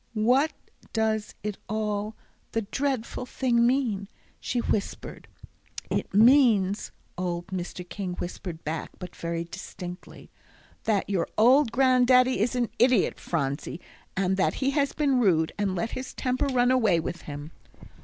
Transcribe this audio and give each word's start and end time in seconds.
"What 0.15 0.51
does 0.93 1.35
it 1.43 1.59
all 1.69 2.15
the 2.53 2.63
dreadful 2.63 3.27
thing 3.27 3.67
mean?" 3.67 4.07
she 4.39 4.57
whispered. 4.57 5.27
"It 5.91 6.11
means," 6.11 6.91
old 7.19 7.45
Mr. 7.49 7.87
King 7.87 8.13
whispered 8.13 8.63
back, 8.63 8.89
but 8.97 9.15
very 9.15 9.43
distinctly, 9.43 10.31
"that 10.85 11.07
your 11.07 11.27
old 11.37 11.71
Granddaddy 11.71 12.39
is 12.39 12.55
an 12.55 12.69
idiot, 12.79 13.19
Phronsie, 13.19 13.79
and 14.17 14.37
that 14.37 14.55
he 14.55 14.71
has 14.71 14.91
been 14.91 15.19
rude, 15.19 15.51
and 15.59 15.75
let 15.75 15.91
his 15.91 16.15
temper 16.15 16.47
run 16.47 16.71
away 16.71 16.99
with 16.99 17.21
him." 17.29 17.51